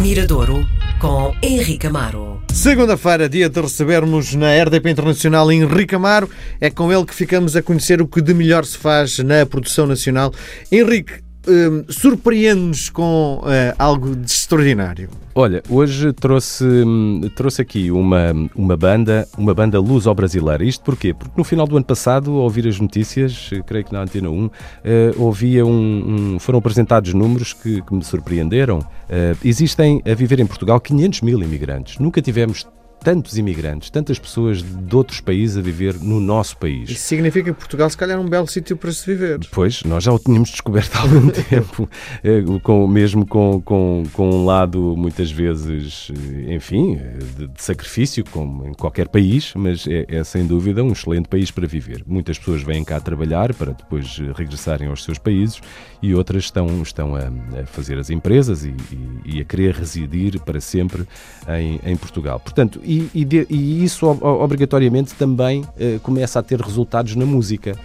[0.00, 0.66] Miradouro
[0.98, 2.40] com Henrique Amaro.
[2.50, 6.28] Segunda-feira, dia de recebermos na RDP Internacional Henrique Amaro.
[6.58, 9.86] É com ele que ficamos a conhecer o que de melhor se faz na produção
[9.86, 10.32] nacional.
[10.72, 15.08] Henrique, hum, surpreende-nos com uh, algo de extraordinário.
[15.34, 20.64] Olha, hoje trouxe, hum, trouxe aqui uma, uma banda, uma banda luso-brasileira.
[20.64, 21.14] Isto porquê?
[21.14, 24.28] Porque no final do ano passado, ao ouvir as notícias, eh, creio que na Antena
[24.28, 24.50] 1, uh,
[25.18, 28.80] ouvia um, um, foram apresentados números que, que me surpreenderam.
[28.80, 31.98] Uh, existem a viver em Portugal 500 mil imigrantes.
[31.98, 32.66] Nunca tivemos
[33.02, 36.90] tantos imigrantes, tantas pessoas de outros países a viver no nosso país.
[36.90, 39.40] Isso significa que Portugal, se calhar, é um belo sítio para se viver.
[39.50, 41.88] Pois, nós já o tínhamos descoberto há algum tempo,
[42.22, 46.98] eh, com, mesmo com, com, com um lado, muitas vezes, eh, enfim,
[47.36, 51.50] de, de sacrifício, como em qualquer país, mas é, é, sem dúvida um excelente país
[51.50, 52.04] para viver.
[52.06, 55.60] Muitas pessoas vêm cá trabalhar para depois regressarem aos seus países
[56.02, 60.40] e outras estão, estão a, a fazer as empresas e, e, e, a querer residir
[60.40, 61.06] para sempre
[61.48, 62.40] em, em Portugal.
[62.40, 67.78] Portanto, e, e, de, e isso obrigatoriamente também uh, começa a ter resultados na música.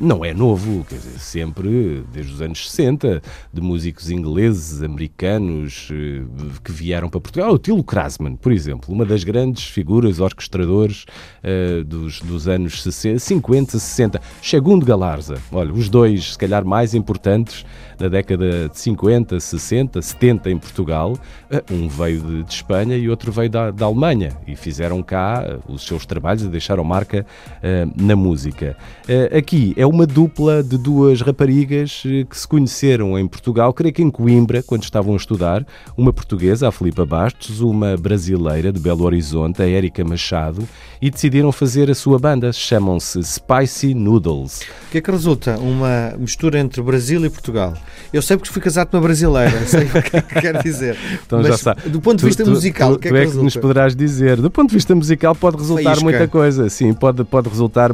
[0.00, 3.22] Não é novo, quer dizer, sempre desde os anos 60,
[3.52, 7.52] de músicos ingleses, americanos uh, que vieram para Portugal.
[7.52, 11.04] O Tilo Krasman, por exemplo, uma das grandes figuras orquestradores
[11.42, 14.20] uh, dos, dos anos 60, 50, 60.
[14.42, 17.64] Segundo Galarza, olha, os dois, se calhar, mais importantes
[18.02, 21.16] na década de 50, 60, 70 em Portugal.
[21.50, 25.44] Eh, um veio de, de Espanha e outro veio da, da, Alemanha e fizeram cá
[25.46, 27.24] eh, os seus trabalhos e deixaram marca
[27.58, 28.76] uh, na música.
[29.04, 34.00] Uh, aqui é uma dupla de duas raparigas que se conheceram em Portugal, creio que
[34.00, 39.04] em Coimbra, quando estavam a estudar, uma portuguesa, a Filipa Bastos, uma brasileira de Belo
[39.04, 40.66] Horizonte, a Érica Machado,
[41.00, 42.52] e decidiram fazer a sua banda.
[42.52, 44.60] Chamam-se Spicy Noodles.
[44.86, 45.58] O que é que resulta?
[45.58, 47.74] Uma mistura entre Brasil e Portugal.
[48.12, 50.96] Eu sei porque fui casado com uma brasileira, sei o que é que quer dizer.
[51.26, 51.88] Então Mas, já sabe.
[51.88, 53.96] Do ponto de vista tu, musical, tu, o que é que, é que nos poderás
[53.96, 54.40] dizer?
[54.40, 56.04] Do ponto de vista musical pode resultar Faísca.
[56.04, 56.68] muita coisa.
[56.68, 57.90] Sim, pode, pode resultar.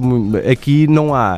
[0.51, 1.38] Aqui não há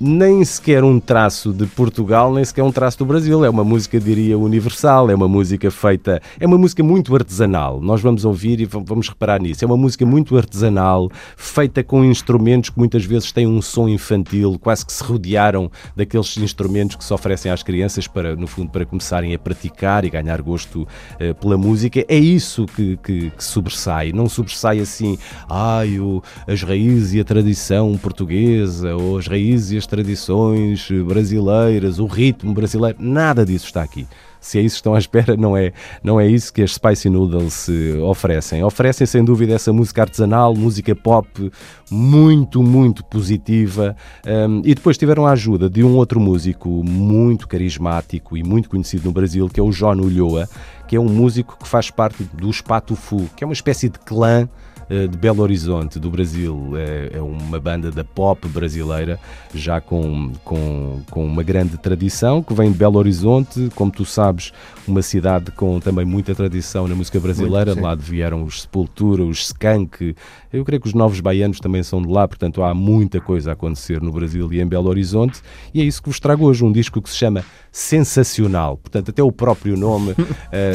[0.00, 3.44] nem sequer um traço de Portugal, nem sequer um traço do Brasil.
[3.44, 7.80] É uma música, diria, universal, é uma música feita, é uma música muito artesanal.
[7.82, 9.62] Nós vamos ouvir e vamos reparar nisso.
[9.62, 14.58] É uma música muito artesanal, feita com instrumentos que muitas vezes têm um som infantil,
[14.58, 18.86] quase que se rodearam daqueles instrumentos que se oferecem às crianças para, no fundo, para
[18.86, 22.02] começarem a praticar e ganhar gosto uh, pela música.
[22.08, 24.12] É isso que, que, que, sobressai.
[24.12, 25.18] Não sobressai assim,
[25.48, 31.98] ai, o, as raízes e a tradição portuguesa, ou as raízes e as tradições brasileiras,
[31.98, 34.06] o ritmo brasileiro, nada disso está aqui.
[34.40, 37.10] Se é isso que estão à espera, não é, não é isso que as Spicy
[37.10, 37.68] Noodles
[38.08, 38.64] oferecem.
[38.64, 41.52] Oferecem, sem dúvida, essa música artesanal, música pop,
[41.90, 43.94] muito, muito positiva.
[44.26, 49.04] Um, e depois tiveram a ajuda de um outro músico muito carismático e muito conhecido
[49.04, 50.48] no Brasil, que é o John Ulloa,
[50.88, 54.48] que é um músico que faz parte do Spatufu, que é uma espécie de clã
[54.90, 56.72] de Belo Horizonte, do Brasil.
[56.76, 59.18] É, é, uma banda da pop brasileira,
[59.54, 64.52] já com, com, com uma grande tradição, que vem de Belo Horizonte, como tu sabes,
[64.86, 67.74] uma cidade com também muita tradição na música brasileira.
[67.74, 70.14] de lá vieram os Sepultura, os Skank.
[70.52, 73.52] Eu creio que os novos baianos também são de lá, portanto há muita coisa a
[73.52, 75.40] acontecer no Brasil e em Belo Horizonte.
[75.72, 78.76] E é isso que vos trago hoje, um disco que se chama Sensacional.
[78.76, 80.16] Portanto, até o próprio nome uh,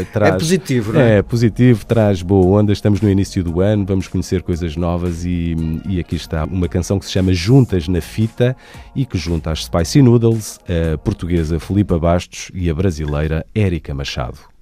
[0.13, 0.35] traz.
[0.35, 1.17] É positivo, não é?
[1.17, 2.71] É positivo, traz boa onda.
[2.71, 5.55] Estamos no início do ano, vamos conhecer coisas novas e,
[5.87, 8.55] e aqui está uma canção que se chama Juntas na Fita
[8.95, 14.54] e que junta as Spicy Noodles, a portuguesa Filipa Bastos e a brasileira Érica Machado.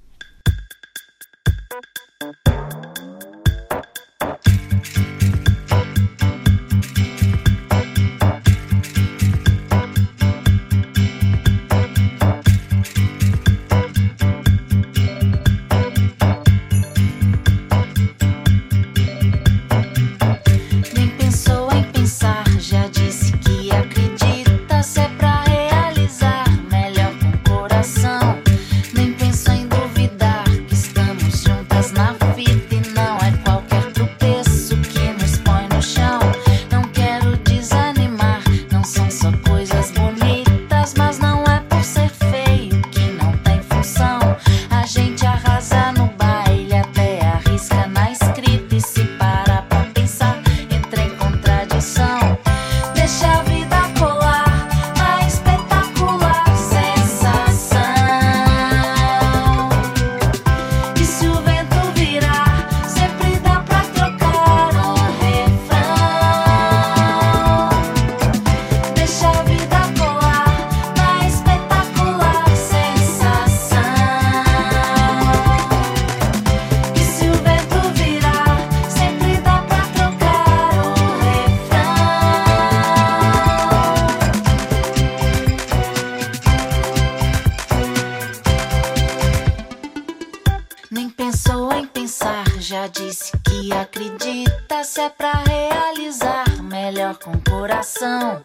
[90.93, 94.83] Nem pensou em pensar, já disse que acredita.
[94.83, 98.39] Se é pra realizar, melhor com coração.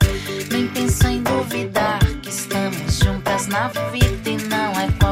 [0.50, 5.07] Nem pensou em duvidar que estamos juntas na vida e não é com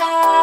[0.00, 0.39] Que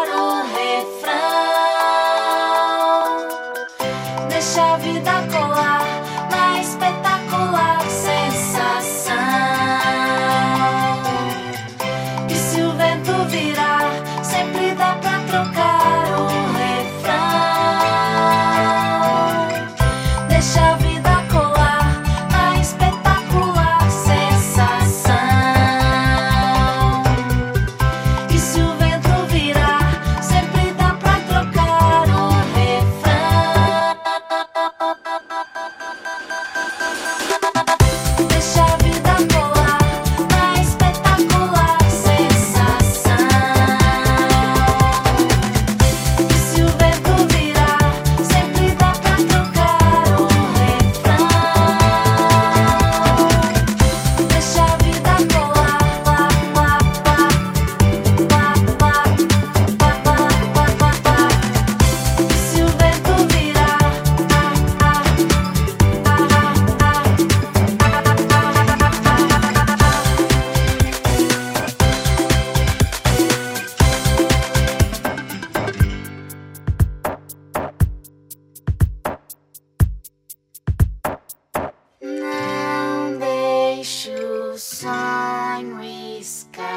[85.57, 86.61] winery sky.
[86.61, 86.76] Uh,